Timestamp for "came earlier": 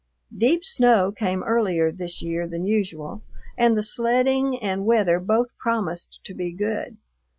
1.11-1.91